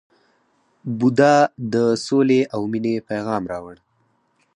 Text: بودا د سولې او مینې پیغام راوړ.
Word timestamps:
بودا 0.97 1.35
د 1.73 1.75
سولې 2.05 2.41
او 2.53 2.61
مینې 2.71 2.95
پیغام 3.09 3.43
راوړ. 3.51 3.75